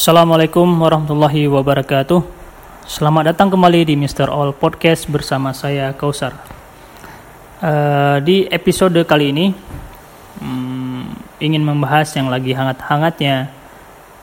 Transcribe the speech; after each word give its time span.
Assalamualaikum 0.00 0.64
warahmatullahi 0.80 1.44
wabarakatuh. 1.44 2.24
Selamat 2.88 3.36
datang 3.36 3.52
kembali 3.52 3.84
di 3.84 4.00
Mr. 4.00 4.32
All 4.32 4.56
Podcast 4.56 5.04
bersama 5.12 5.52
saya 5.52 5.92
Kausar. 5.92 6.40
Uh, 7.60 8.16
di 8.24 8.48
episode 8.48 8.96
kali 9.04 9.28
ini 9.28 9.52
um, 10.40 11.04
ingin 11.36 11.60
membahas 11.60 12.16
yang 12.16 12.32
lagi 12.32 12.56
hangat-hangatnya 12.56 13.52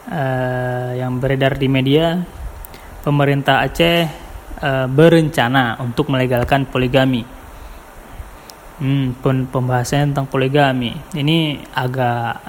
uh, 0.10 0.98
yang 0.98 1.22
beredar 1.22 1.62
di 1.62 1.70
media. 1.70 2.26
Pemerintah 3.06 3.62
Aceh 3.62 4.10
uh, 4.58 4.90
berencana 4.90 5.78
untuk 5.78 6.10
melegalkan 6.10 6.66
poligami. 6.66 7.22
Hmm, 8.82 9.14
pun 9.22 9.46
pembahasannya 9.46 10.10
tentang 10.10 10.26
poligami 10.26 10.98
ini 11.14 11.62
agak 11.78 12.42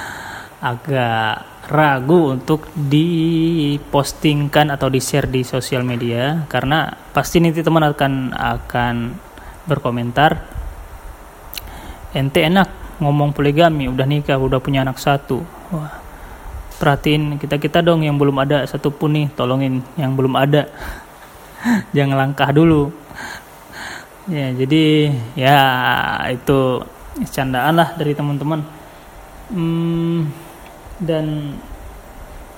agak 0.72 1.51
ragu 1.72 2.36
untuk 2.36 2.68
dipostingkan 2.76 4.68
atau 4.68 4.92
di 4.92 5.00
share 5.00 5.24
di 5.24 5.40
sosial 5.40 5.80
media 5.88 6.44
karena 6.52 6.92
pasti 7.16 7.40
nanti 7.40 7.64
teman 7.64 7.88
akan 7.88 8.36
akan 8.36 8.94
berkomentar 9.64 10.44
ente 12.12 12.44
enak 12.44 13.00
ngomong 13.00 13.32
poligami 13.32 13.88
udah 13.88 14.04
nikah 14.04 14.36
udah 14.36 14.60
punya 14.60 14.84
anak 14.84 15.00
satu. 15.00 15.40
Wah 15.72 16.02
perhatiin 16.82 17.38
kita 17.38 17.62
kita 17.62 17.78
dong 17.78 18.02
yang 18.02 18.18
belum 18.18 18.42
ada 18.42 18.66
satu 18.66 18.90
pun 18.90 19.14
nih 19.14 19.30
tolongin 19.38 19.86
yang 19.94 20.18
belum 20.18 20.34
ada. 20.34 20.66
Jangan 21.96 22.18
langkah 22.18 22.50
dulu. 22.50 22.90
Ya 24.26 24.50
jadi 24.50 25.14
ya 25.38 25.58
itu 26.34 26.82
candaan 27.30 27.78
lah 27.78 27.94
dari 27.94 28.18
teman-teman. 28.18 28.66
Hmm, 29.54 30.26
dan 30.98 31.54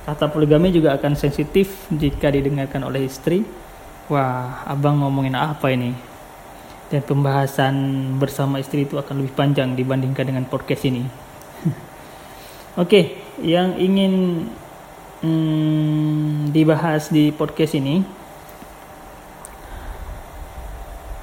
kata 0.05 0.29
poligami 0.29 0.69
juga 0.69 0.93
akan 1.01 1.17
sensitif 1.17 1.89
jika 1.89 2.29
didengarkan 2.29 2.85
oleh 2.85 3.09
istri. 3.09 3.45
Wah, 4.13 4.61
abang 4.69 5.01
ngomongin 5.01 5.33
apa 5.33 5.73
ini? 5.73 5.97
Dan 6.93 7.01
pembahasan 7.01 7.75
bersama 8.21 8.61
istri 8.61 8.85
itu 8.85 9.01
akan 9.01 9.25
lebih 9.25 9.33
panjang 9.33 9.73
dibandingkan 9.73 10.29
dengan 10.29 10.45
podcast 10.45 10.85
ini. 10.85 11.09
Oke, 12.77 12.85
okay, 12.85 13.05
yang 13.41 13.81
ingin 13.81 14.45
hmm, 15.25 16.53
dibahas 16.53 17.09
di 17.09 17.33
podcast 17.33 17.73
ini 17.81 18.05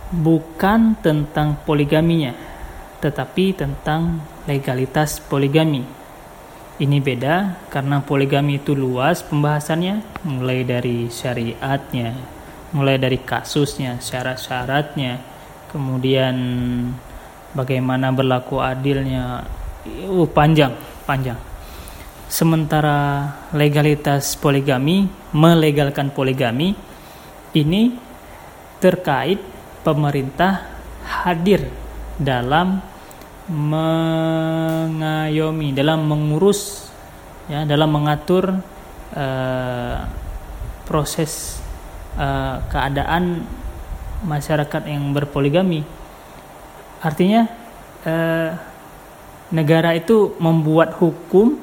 bukan 0.09 0.97
tentang 1.05 1.61
poligaminya, 1.69 2.33
tetapi 2.97 3.53
tentang 3.53 4.25
legalitas 4.49 5.21
poligami 5.21 6.00
ini 6.79 7.03
beda 7.03 7.67
karena 7.67 7.99
poligami 7.99 8.61
itu 8.61 8.71
luas 8.71 9.25
pembahasannya, 9.25 10.23
mulai 10.23 10.63
dari 10.63 11.11
syariatnya, 11.11 12.15
mulai 12.71 12.95
dari 12.95 13.19
kasusnya, 13.19 13.99
syarat-syaratnya, 13.99 15.19
kemudian 15.71 16.35
bagaimana 17.51 18.11
berlaku 18.15 18.63
adilnya, 18.63 19.43
uh, 20.07 20.27
panjang, 20.31 20.71
panjang. 21.03 21.39
Sementara 22.31 23.27
legalitas 23.51 24.39
poligami, 24.39 25.03
melegalkan 25.35 26.15
poligami, 26.15 26.71
ini 27.51 27.91
terkait 28.79 29.43
pemerintah 29.83 30.63
hadir 31.03 31.67
dalam 32.15 32.79
mengayomi 33.51 34.95
dalam 35.75 36.07
mengurus 36.07 36.87
ya 37.51 37.67
dalam 37.67 37.91
mengatur 37.91 38.63
uh, 39.11 39.97
proses 40.87 41.59
uh, 42.15 42.63
keadaan 42.71 43.43
masyarakat 44.23 44.87
yang 44.87 45.11
berpoligami. 45.11 45.83
Artinya 47.03 47.51
uh, 48.07 48.55
negara 49.51 49.99
itu 49.99 50.31
membuat 50.39 50.95
hukum 50.95 51.59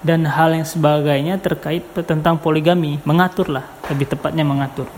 dan 0.00 0.24
hal 0.24 0.56
yang 0.56 0.64
sebagainya 0.64 1.36
terkait 1.36 1.84
tentang 2.08 2.40
poligami 2.40 2.96
mengaturlah 3.04 3.68
lebih 3.92 4.08
tepatnya 4.08 4.40
mengatur. 4.48 4.88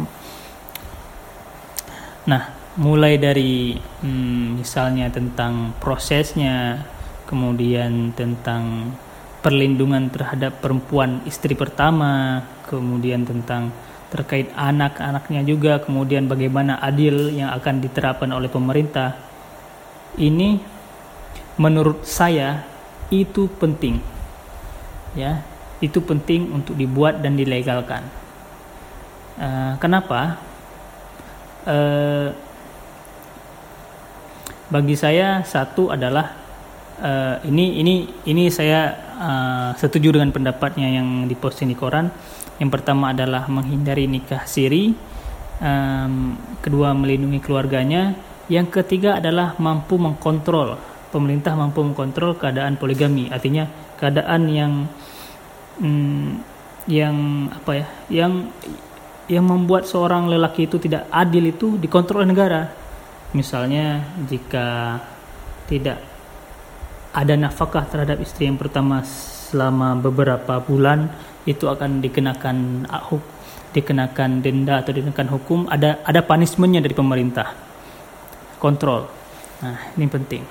Nah 2.31 2.62
mulai 2.81 3.21
dari 3.21 3.77
hmm, 3.77 4.56
misalnya 4.56 5.12
tentang 5.12 5.77
prosesnya, 5.77 6.81
kemudian 7.28 8.16
tentang 8.16 8.94
perlindungan 9.44 10.09
terhadap 10.09 10.62
perempuan 10.62 11.21
istri 11.28 11.53
pertama, 11.53 12.41
kemudian 12.71 13.27
tentang 13.28 13.75
terkait 14.09 14.49
anak-anaknya 14.56 15.43
juga, 15.44 15.81
kemudian 15.81 16.28
bagaimana 16.28 16.78
adil 16.81 17.32
yang 17.32 17.53
akan 17.53 17.81
diterapkan 17.81 18.31
oleh 18.32 18.49
pemerintah. 18.49 19.16
Ini 20.16 20.61
menurut 21.56 22.05
saya 22.05 22.65
itu 23.09 23.49
penting. 23.61 24.00
Ya, 25.12 25.44
itu 25.84 26.00
penting 26.00 26.49
untuk 26.53 26.77
dibuat 26.77 27.21
dan 27.21 27.37
dilegalkan. 27.37 28.05
Uh, 29.37 29.77
kenapa? 29.81 30.41
Uh, 31.65 32.32
bagi 34.72 34.97
saya 34.97 35.44
satu 35.44 35.93
adalah 35.93 36.33
uh, 36.97 37.37
ini 37.44 37.84
ini 37.84 38.09
ini 38.25 38.49
saya 38.49 38.88
uh, 39.21 39.71
setuju 39.77 40.16
dengan 40.16 40.33
pendapatnya 40.33 40.88
yang 40.88 41.28
diposting 41.28 41.69
di 41.69 41.77
koran. 41.77 42.09
Yang 42.56 42.81
pertama 42.81 43.12
adalah 43.12 43.44
menghindari 43.53 44.09
nikah 44.09 44.49
siri, 44.49 44.97
um, 45.61 46.41
kedua 46.65 46.97
melindungi 46.97 47.44
keluarganya, 47.44 48.16
yang 48.49 48.71
ketiga 48.72 49.21
adalah 49.21 49.53
mampu 49.61 50.00
mengkontrol. 50.00 50.81
Pemerintah 51.12 51.53
mampu 51.53 51.84
mengkontrol 51.84 52.41
keadaan 52.41 52.81
poligami, 52.81 53.28
artinya 53.28 53.69
keadaan 54.00 54.49
yang 54.49 54.72
um, 55.84 56.41
yang 56.88 57.16
apa 57.53 57.84
ya, 57.84 57.87
yang 58.09 58.32
yang 59.28 59.44
membuat 59.44 59.84
seorang 59.84 60.32
lelaki 60.32 60.65
itu 60.65 60.81
tidak 60.81 61.11
adil 61.12 61.44
itu 61.44 61.77
dikontrol 61.77 62.25
oleh 62.25 62.31
negara 62.32 62.81
Misalnya 63.32 64.04
jika 64.28 65.00
tidak 65.65 66.04
ada 67.12 67.34
nafkah 67.37 67.84
terhadap 67.88 68.20
istri 68.20 68.48
yang 68.48 68.56
pertama 68.56 69.04
selama 69.04 69.97
beberapa 69.97 70.60
bulan 70.60 71.12
itu 71.44 71.69
akan 71.69 72.00
dikenakan 72.00 72.88
dikenakan 73.72 74.31
denda 74.44 74.84
atau 74.84 74.93
dikenakan 74.93 75.28
hukum. 75.32 75.60
Ada 75.69 76.04
ada 76.04 76.20
punishmentnya 76.25 76.84
dari 76.84 76.93
pemerintah. 76.93 77.53
Kontrol. 78.60 79.09
Nah 79.64 79.93
ini 79.97 80.06
penting. 80.09 80.43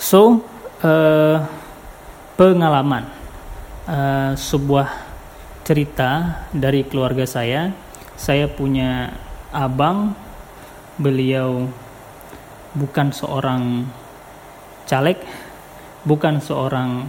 So 0.00 0.40
uh, 0.84 1.36
pengalaman. 2.36 3.20
Uh, 3.90 4.38
sebuah 4.38 4.86
cerita 5.66 6.44
dari 6.54 6.86
keluarga 6.86 7.26
saya. 7.26 7.72
Saya 8.14 8.46
punya 8.46 9.16
abang 9.50 10.12
beliau 11.00 11.64
bukan 12.76 13.08
seorang 13.10 13.88
caleg, 14.84 15.16
bukan 16.04 16.44
seorang 16.44 17.08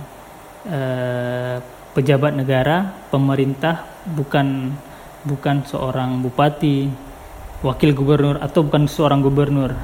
eh, 0.72 1.60
pejabat 1.92 2.40
negara, 2.40 2.88
pemerintah, 3.12 3.84
bukan 4.08 4.72
bukan 5.28 5.62
seorang 5.68 6.24
bupati, 6.24 6.90
wakil 7.62 7.92
gubernur 7.94 8.42
atau 8.42 8.66
bukan 8.66 8.88
seorang 8.90 9.22
gubernur. 9.22 9.76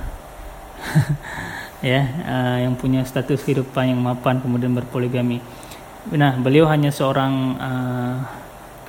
ya, 1.86 2.02
uh, 2.26 2.58
yang 2.66 2.74
punya 2.74 3.06
status 3.06 3.46
kehidupan 3.46 3.94
yang 3.94 4.02
mapan 4.02 4.42
kemudian 4.42 4.74
berpoligami. 4.74 5.42
Nah, 6.14 6.34
beliau 6.40 6.66
hanya 6.72 6.90
seorang 6.90 7.34
uh, 7.60 8.16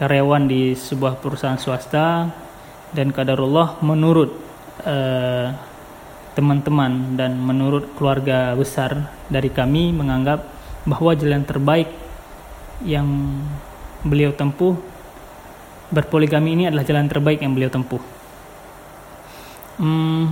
karyawan 0.01 0.49
di 0.49 0.73
sebuah 0.73 1.21
perusahaan 1.21 1.59
swasta 1.61 2.31
dan 2.95 3.13
kadarullah 3.13 3.83
menurut 3.85 4.48
Eh, 4.79 5.49
teman-teman 6.39 7.19
dan 7.19 7.35
menurut 7.35 7.99
keluarga 7.99 8.55
besar 8.55 9.11
dari 9.27 9.51
kami 9.51 9.91
menganggap 9.91 10.47
bahwa 10.87 11.11
jalan 11.19 11.43
terbaik 11.43 11.91
yang 12.87 13.43
beliau 14.07 14.31
tempuh 14.31 14.79
berpoligami 15.91 16.55
ini 16.55 16.65
adalah 16.71 16.87
jalan 16.87 17.11
terbaik 17.11 17.43
yang 17.43 17.59
beliau 17.59 17.75
tempuh. 17.75 17.99
Hmm, 19.83 20.31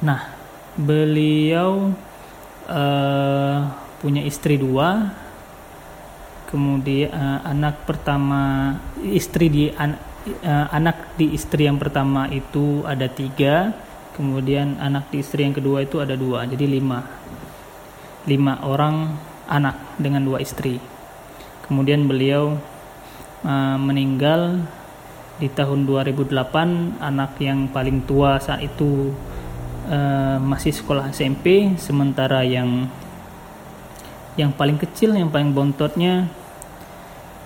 nah, 0.00 0.32
beliau 0.72 1.92
uh, 2.72 3.58
punya 4.00 4.24
istri 4.24 4.56
dua, 4.56 5.12
kemudian 6.48 7.12
uh, 7.12 7.44
anak 7.44 7.84
pertama 7.84 8.72
istri 9.04 9.52
di 9.52 9.68
an, 9.76 10.00
uh, 10.24 10.66
anak 10.70 11.18
di 11.18 11.34
istri 11.34 11.66
yang 11.66 11.78
pertama 11.78 12.30
itu 12.30 12.82
ada 12.86 13.06
tiga, 13.10 13.74
kemudian 14.14 14.78
anak 14.78 15.10
di 15.10 15.20
istri 15.22 15.42
yang 15.46 15.54
kedua 15.54 15.82
itu 15.82 15.98
ada 15.98 16.14
dua, 16.14 16.46
jadi 16.46 16.66
lima, 16.68 17.02
lima 18.26 18.62
orang 18.62 19.16
anak 19.50 19.98
dengan 19.98 20.22
dua 20.22 20.38
istri. 20.42 20.78
kemudian 21.62 22.04
beliau 22.04 22.58
uh, 23.46 23.78
meninggal 23.80 24.60
di 25.40 25.48
tahun 25.48 25.88
2008 25.88 27.00
anak 27.00 27.40
yang 27.40 27.70
paling 27.72 28.04
tua 28.04 28.36
saat 28.36 28.60
itu 28.60 29.14
uh, 29.88 30.36
masih 30.36 30.74
sekolah 30.74 31.10
SMP 31.10 31.72
sementara 31.80 32.44
yang 32.44 32.86
yang 34.36 34.52
paling 34.52 34.76
kecil 34.76 35.16
yang 35.16 35.32
paling 35.32 35.52
bontotnya 35.52 36.28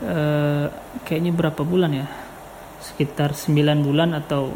uh, 0.02 0.66
kayaknya 1.06 1.32
berapa 1.34 1.62
bulan 1.62 1.90
ya 1.94 2.06
sekitar 2.80 3.32
9 3.32 3.86
bulan 3.86 4.16
atau 4.16 4.54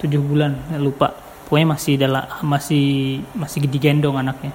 7 0.00 0.08
bulan 0.20 0.56
lupa 0.78 1.14
pokoknya 1.46 1.68
masih 1.74 1.94
dalam 1.98 2.24
masih 2.46 3.20
masih 3.34 3.66
digendong 3.66 4.16
anaknya 4.18 4.52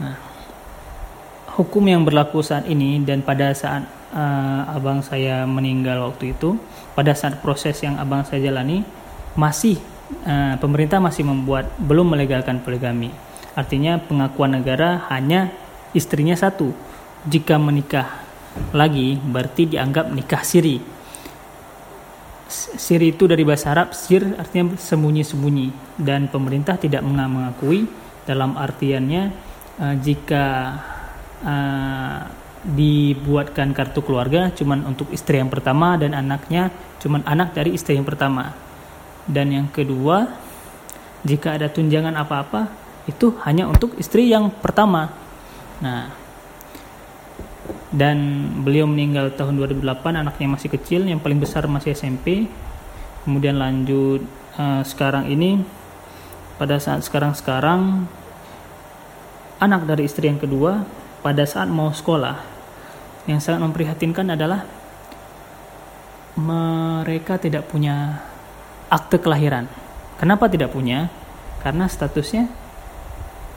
nah 0.00 0.16
hukum 1.60 1.84
yang 1.84 2.06
berlaku 2.06 2.40
saat 2.40 2.64
ini 2.70 3.02
dan 3.04 3.20
pada 3.20 3.52
saat 3.52 3.84
uh, 4.14 4.70
abang 4.72 5.02
saya 5.04 5.44
meninggal 5.44 6.10
waktu 6.10 6.32
itu 6.32 6.56
pada 6.94 7.14
saat 7.14 7.38
proses 7.42 7.78
yang 7.82 7.98
abang 7.98 8.24
saya 8.26 8.50
jalani 8.50 8.82
masih 9.38 9.78
uh, 10.26 10.54
pemerintah 10.58 10.98
masih 10.98 11.26
membuat 11.26 11.70
belum 11.78 12.14
melegalkan 12.16 12.62
poligami. 12.62 13.10
Artinya 13.54 13.98
pengakuan 13.98 14.58
negara 14.58 15.06
hanya 15.10 15.50
istrinya 15.94 16.34
satu. 16.34 16.70
Jika 17.26 17.60
menikah 17.60 18.24
lagi 18.74 19.18
berarti 19.20 19.76
dianggap 19.76 20.10
nikah 20.10 20.42
siri. 20.42 20.80
Siri 22.78 23.10
itu 23.10 23.26
dari 23.26 23.42
bahasa 23.42 23.74
Arab 23.74 23.90
sir 23.96 24.22
artinya 24.38 24.78
sembunyi-sembunyi 24.78 25.98
dan 25.98 26.30
pemerintah 26.30 26.78
tidak 26.78 27.02
mengakui 27.02 27.88
dalam 28.22 28.54
artiannya 28.54 29.22
uh, 29.82 29.94
jika 29.98 30.44
uh, 31.42 32.20
dibuatkan 32.60 33.72
kartu 33.72 34.04
keluarga 34.04 34.52
cuman 34.52 34.84
untuk 34.84 35.08
istri 35.10 35.40
yang 35.40 35.48
pertama 35.48 35.96
dan 35.96 36.12
anaknya 36.12 36.68
cuman 37.00 37.24
anak 37.24 37.56
dari 37.56 37.74
istri 37.74 37.96
yang 37.96 38.06
pertama. 38.06 38.52
Dan 39.24 39.50
yang 39.50 39.68
kedua, 39.72 40.28
jika 41.24 41.56
ada 41.56 41.72
tunjangan 41.72 42.16
apa-apa 42.16 42.68
itu 43.08 43.34
hanya 43.48 43.66
untuk 43.66 43.96
istri 43.96 44.28
yang 44.28 44.52
pertama. 44.52 45.08
Nah, 45.80 46.19
dan 47.90 48.46
beliau 48.62 48.86
meninggal 48.86 49.34
tahun 49.34 49.58
2008, 49.58 50.22
anaknya 50.22 50.46
masih 50.46 50.70
kecil, 50.70 51.02
yang 51.06 51.18
paling 51.18 51.42
besar 51.42 51.66
masih 51.66 51.94
SMP. 51.94 52.46
Kemudian 53.26 53.58
lanjut 53.58 54.22
uh, 54.56 54.82
sekarang 54.86 55.26
ini 55.26 55.60
pada 56.56 56.78
saat 56.78 57.02
sekarang-sekarang 57.02 58.06
anak 59.60 59.84
dari 59.84 60.08
istri 60.08 60.28
yang 60.28 60.40
kedua 60.40 60.84
pada 61.20 61.44
saat 61.44 61.68
mau 61.68 61.92
sekolah 61.92 62.36
yang 63.28 63.40
sangat 63.44 63.60
memprihatinkan 63.60 64.32
adalah 64.32 64.64
mereka 66.40 67.36
tidak 67.36 67.68
punya 67.68 68.24
akte 68.88 69.20
kelahiran. 69.20 69.68
Kenapa 70.16 70.48
tidak 70.48 70.72
punya? 70.72 71.12
Karena 71.60 71.84
statusnya 71.84 72.48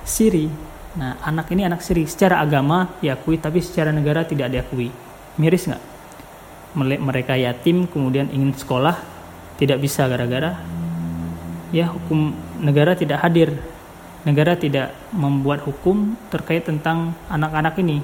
siri. 0.03 0.72
Nah, 0.93 1.17
anak 1.25 1.49
ini 1.53 1.65
anak 1.65 1.81
siri. 1.81 2.05
Secara 2.05 2.41
agama 2.41 2.99
diakui, 3.01 3.41
tapi 3.41 3.61
secara 3.61 3.89
negara 3.89 4.25
tidak 4.25 4.53
diakui. 4.53 4.93
Miris 5.41 5.65
nggak? 5.65 5.83
Mereka 6.77 7.33
yatim, 7.37 7.89
kemudian 7.89 8.29
ingin 8.29 8.53
sekolah, 8.53 8.97
tidak 9.57 9.81
bisa 9.81 10.05
gara-gara 10.09 10.57
ya 11.73 11.89
hukum 11.89 12.37
negara 12.61 12.93
tidak 12.93 13.25
hadir 13.25 13.57
negara 14.23 14.55
tidak 14.55 14.93
membuat 15.11 15.65
hukum 15.67 16.15
terkait 16.31 16.63
tentang 16.63 17.11
anak-anak 17.27 17.75
ini. 17.83 17.99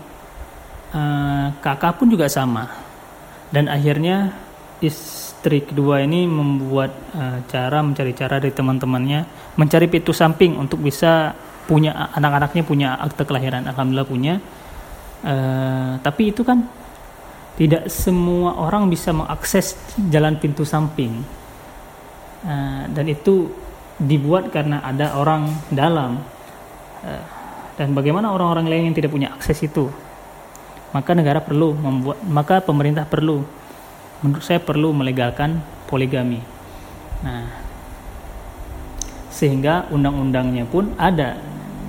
Uh, 0.91 1.53
kakak 1.63 1.95
pun 1.95 2.11
juga 2.11 2.27
sama. 2.27 2.67
Dan 3.53 3.71
akhirnya 3.71 4.35
istri 4.83 5.63
kedua 5.63 6.03
ini 6.03 6.27
membuat 6.27 6.91
uh, 7.15 7.39
cara 7.47 7.79
mencari 7.79 8.11
cara 8.11 8.35
dari 8.35 8.51
teman-temannya 8.51 9.53
mencari 9.55 9.87
pintu 9.87 10.11
samping 10.11 10.59
untuk 10.59 10.83
bisa 10.83 11.31
punya 11.69 12.09
anak-anaknya 12.17 12.63
punya 12.65 12.89
akte 12.97 13.29
kelahiran. 13.29 13.69
Alhamdulillah 13.69 14.09
punya. 14.09 14.33
Uh, 15.21 16.01
tapi 16.01 16.33
itu 16.33 16.41
kan 16.41 16.65
tidak 17.59 17.91
semua 17.91 18.57
orang 18.57 18.89
bisa 18.89 19.13
mengakses 19.13 19.77
jalan 20.09 20.41
pintu 20.41 20.65
samping. 20.65 21.21
Uh, 22.41 22.89
dan 22.89 23.05
itu 23.05 23.53
dibuat 23.99 24.47
karena 24.49 24.79
ada 24.79 25.19
orang 25.19 25.51
dalam 25.67 26.23
eh, 27.03 27.23
dan 27.75 27.91
bagaimana 27.91 28.31
orang-orang 28.31 28.71
lain 28.71 28.83
yang 28.89 28.95
tidak 28.95 29.11
punya 29.11 29.27
akses 29.35 29.59
itu 29.59 29.91
maka 30.95 31.11
negara 31.11 31.43
perlu 31.43 31.75
membuat 31.75 32.23
maka 32.23 32.63
pemerintah 32.63 33.03
perlu 33.03 33.43
menurut 34.23 34.43
saya 34.43 34.63
perlu 34.63 34.95
melegalkan 34.95 35.59
poligami 35.91 36.39
nah 37.19 37.59
sehingga 39.35 39.91
undang-undangnya 39.91 40.63
pun 40.63 40.95
ada 40.95 41.35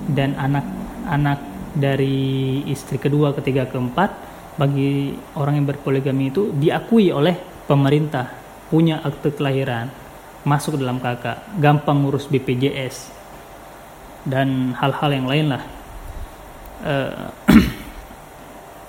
dan 0.09 0.33
anak-anak 0.37 1.39
dari 1.75 2.61
istri 2.67 2.97
kedua, 2.97 3.31
ketiga, 3.37 3.69
keempat 3.69 4.11
bagi 4.59 5.15
orang 5.39 5.63
yang 5.63 5.67
berpoligami 5.67 6.29
itu 6.29 6.51
diakui 6.51 7.09
oleh 7.13 7.37
pemerintah 7.65 8.27
punya 8.67 8.99
akte 9.03 9.31
kelahiran 9.35 9.87
masuk 10.41 10.79
dalam 10.79 10.97
kakak, 10.97 11.43
gampang 11.61 12.01
ngurus 12.01 12.25
BPJS 12.27 13.13
dan 14.25 14.73
hal-hal 14.77 15.09
yang 15.13 15.27
lain 15.29 15.45
lah. 15.53 15.63
Uh, 16.81 17.29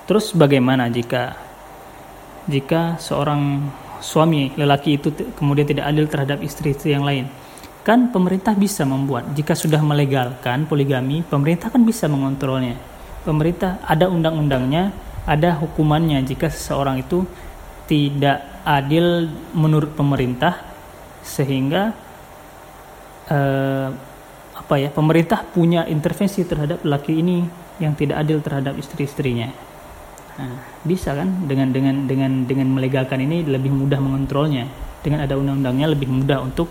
terus 0.08 0.32
bagaimana 0.32 0.88
jika 0.88 1.36
jika 2.48 2.96
seorang 2.96 3.68
suami 4.00 4.50
lelaki 4.56 4.96
itu 4.98 5.12
kemudian 5.36 5.68
tidak 5.68 5.92
adil 5.92 6.08
terhadap 6.08 6.40
istri-istri 6.40 6.96
yang 6.96 7.04
lain? 7.04 7.28
Kan 7.82 8.14
pemerintah 8.14 8.54
bisa 8.54 8.86
membuat 8.86 9.34
jika 9.34 9.58
sudah 9.58 9.82
melegalkan 9.82 10.70
poligami, 10.70 11.26
pemerintah 11.26 11.66
kan 11.66 11.82
bisa 11.82 12.06
mengontrolnya. 12.06 12.78
Pemerintah 13.26 13.82
ada 13.82 14.06
undang-undangnya, 14.06 14.94
ada 15.26 15.58
hukumannya 15.58 16.22
jika 16.22 16.46
seseorang 16.46 17.02
itu 17.02 17.26
tidak 17.90 18.42
adil 18.62 19.26
menurut 19.54 19.90
pemerintah 19.98 20.62
sehingga 21.26 21.94
uh, 23.30 23.88
apa 24.52 24.74
ya 24.78 24.90
pemerintah 24.94 25.42
punya 25.42 25.82
intervensi 25.90 26.46
terhadap 26.46 26.86
laki 26.86 27.18
ini 27.18 27.42
yang 27.82 27.98
tidak 27.98 28.22
adil 28.22 28.38
terhadap 28.38 28.78
istri-istrinya. 28.78 29.50
Nah, 30.32 30.54
bisa 30.86 31.12
kan 31.12 31.28
dengan 31.50 31.74
dengan 31.74 32.06
dengan 32.06 32.46
dengan 32.46 32.68
melegalkan 32.78 33.20
ini 33.20 33.42
lebih 33.42 33.74
mudah 33.74 33.98
mengontrolnya. 33.98 34.70
Dengan 35.02 35.26
ada 35.26 35.34
undang-undangnya 35.34 35.90
lebih 35.90 36.06
mudah 36.06 36.38
untuk 36.46 36.70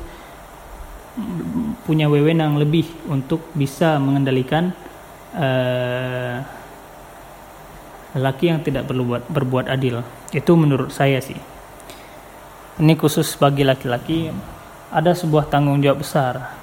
punya 1.84 2.08
wewenang 2.08 2.56
lebih 2.56 2.88
untuk 3.12 3.44
bisa 3.52 4.00
mengendalikan 4.00 4.72
uh, 5.36 6.40
laki 8.16 8.52
yang 8.52 8.60
tidak 8.64 8.88
perlu 8.88 9.08
buat, 9.08 9.24
berbuat 9.28 9.68
adil. 9.72 10.04
Itu 10.32 10.56
menurut 10.56 10.92
saya 10.92 11.20
sih. 11.20 11.38
Ini 12.80 12.94
khusus 12.96 13.36
bagi 13.36 13.68
laki-laki. 13.68 14.32
Ada 14.92 15.16
sebuah 15.16 15.48
tanggung 15.48 15.80
jawab 15.80 16.04
besar. 16.04 16.60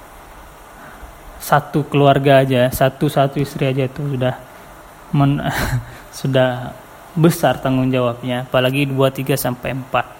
Satu 1.39 1.87
keluarga 1.87 2.43
aja 2.43 2.67
satu 2.67 3.07
satu 3.07 3.39
istri 3.39 3.63
aja 3.63 3.87
itu 3.87 4.03
sudah 4.03 4.35
men, 5.15 5.39
sudah 6.19 6.73
besar 7.17 7.61
tanggung 7.61 7.89
jawabnya. 7.89 8.45
Apalagi 8.49 8.85
2 8.89 8.97
3 8.97 9.33
sampai 9.37 9.77
4 9.77 10.19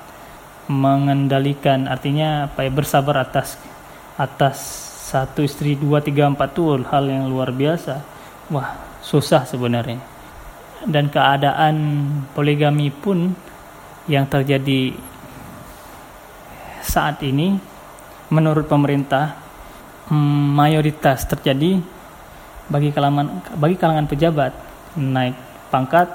mengendalikan 0.70 1.90
artinya 1.90 2.46
apa 2.46 2.62
ya 2.62 2.70
bersabar 2.70 3.26
atas 3.26 3.58
atas 4.20 4.60
satu 5.10 5.42
istri 5.48 5.80
2 5.80 6.04
3 6.04 6.36
4 6.36 6.52
tuh 6.52 6.84
hal 6.84 7.08
yang 7.08 7.32
luar 7.32 7.56
biasa. 7.56 8.04
Wah 8.52 8.76
susah 9.00 9.48
sebenarnya. 9.48 10.04
Dan 10.84 11.08
keadaan 11.08 11.76
poligami 12.36 12.92
pun 12.92 13.32
yang 14.12 14.28
terjadi 14.28 14.94
saat 16.84 17.24
ini 17.24 17.56
menurut 18.30 18.68
pemerintah 18.68 19.40
hmm, 20.12 20.46
mayoritas 20.56 21.26
terjadi 21.26 21.80
bagi 22.70 22.94
kalangan 22.94 23.40
bagi 23.56 23.76
kalangan 23.80 24.06
pejabat. 24.06 24.54
Naik 25.00 25.34
pangkat 25.72 26.12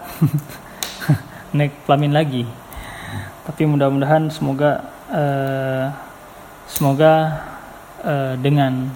naik 1.57 1.73
pelamin 1.89 2.13
lagi. 2.13 2.45
Tapi 3.45 3.63
mudah-mudahan 3.69 4.31
semoga 4.31 4.87
uh, 5.11 5.91
semoga 6.71 7.43
uh, 8.05 8.35
dengan 8.39 8.93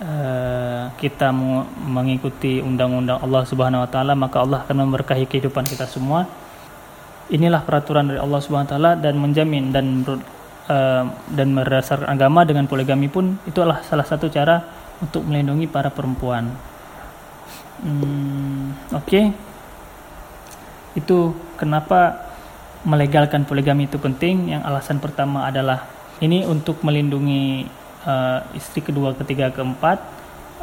uh, 0.00 0.88
kita 0.96 1.34
mengikuti 1.84 2.62
undang-undang 2.62 3.20
Allah 3.20 3.42
Subhanahu 3.44 3.84
wa 3.84 3.90
taala 3.90 4.14
maka 4.14 4.40
Allah 4.40 4.62
akan 4.64 4.88
memberkahi 4.88 5.26
kehidupan 5.26 5.66
kita 5.66 5.84
semua 5.90 6.24
inilah 7.28 7.64
peraturan 7.66 8.08
dari 8.08 8.20
Allah 8.20 8.40
Subhanahu 8.40 8.68
wa 8.68 8.72
taala 8.72 8.92
dan 8.96 9.18
menjamin 9.18 9.74
dan 9.74 10.06
uh, 10.06 11.04
dan 11.28 11.48
berdasarkan 11.52 12.08
agama 12.08 12.46
dengan 12.46 12.64
poligami 12.70 13.10
pun 13.10 13.36
itu 13.44 13.58
adalah 13.60 13.82
salah 13.84 14.06
satu 14.06 14.28
cara 14.30 14.62
untuk 15.02 15.26
melindungi 15.26 15.66
para 15.66 15.90
perempuan. 15.90 16.54
Hmm, 17.84 18.72
Oke, 18.94 19.02
okay. 19.02 19.24
Itu 20.94 21.34
kenapa 21.58 22.30
melegalkan 22.86 23.42
poligami 23.42 23.90
itu 23.90 23.98
penting? 23.98 24.54
Yang 24.54 24.62
alasan 24.62 24.98
pertama 25.02 25.42
adalah 25.50 25.90
ini 26.22 26.46
untuk 26.46 26.80
melindungi 26.86 27.66
uh, 28.04 28.44
istri 28.54 28.84
kedua, 28.84 29.16
ketiga, 29.16 29.50
keempat 29.50 29.98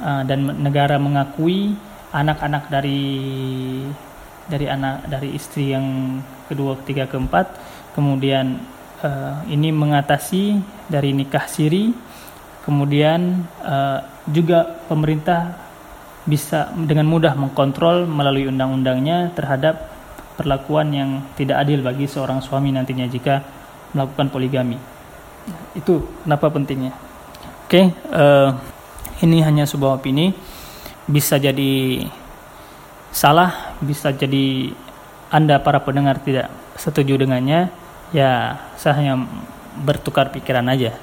uh, 0.02 0.24
dan 0.26 0.46
negara 0.62 0.96
mengakui 1.02 1.76
anak-anak 2.14 2.70
dari 2.70 3.04
dari 4.48 4.66
anak 4.68 5.08
dari 5.08 5.36
istri 5.36 5.72
yang 5.74 6.20
kedua, 6.48 6.80
ketiga, 6.84 7.10
keempat. 7.10 7.52
Kemudian 7.98 8.62
uh, 9.04 9.44
ini 9.50 9.70
mengatasi 9.74 10.62
dari 10.88 11.12
nikah 11.12 11.46
siri. 11.50 11.92
Kemudian 12.62 13.42
uh, 13.66 14.06
juga 14.30 14.86
pemerintah 14.86 15.58
bisa 16.22 16.70
dengan 16.78 17.10
mudah 17.10 17.34
mengkontrol 17.34 18.06
melalui 18.06 18.46
undang-undangnya 18.46 19.34
terhadap 19.34 19.90
perlakuan 20.38 20.94
yang 20.94 21.10
tidak 21.34 21.66
adil 21.66 21.82
bagi 21.82 22.06
seorang 22.06 22.38
suami 22.46 22.70
nantinya 22.70 23.10
jika 23.10 23.42
melakukan 23.98 24.30
poligami. 24.30 24.78
Itu 25.74 26.06
kenapa 26.22 26.54
pentingnya. 26.54 27.11
Oke, 27.72 27.88
okay, 27.88 28.12
uh, 28.12 28.52
ini 29.24 29.40
hanya 29.48 29.64
sebuah 29.64 30.04
opini, 30.04 30.36
bisa 31.08 31.40
jadi 31.40 32.04
salah, 33.16 33.80
bisa 33.80 34.12
jadi 34.12 34.76
Anda 35.32 35.56
para 35.64 35.80
pendengar 35.80 36.20
tidak 36.20 36.52
setuju 36.76 37.16
dengannya, 37.16 37.72
ya 38.12 38.60
saya 38.76 39.00
hanya 39.00 39.24
bertukar 39.88 40.36
pikiran 40.36 40.68
aja. 40.68 41.00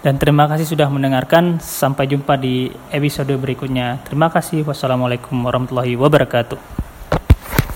Dan 0.00 0.16
terima 0.16 0.48
kasih 0.48 0.64
sudah 0.64 0.88
mendengarkan. 0.88 1.60
Sampai 1.60 2.08
jumpa 2.08 2.40
di 2.40 2.72
episode 2.88 3.36
berikutnya. 3.36 4.00
Terima 4.08 4.32
kasih. 4.32 4.64
Wassalamualaikum 4.64 5.36
warahmatullahi 5.44 6.00
wabarakatuh. 6.00 6.85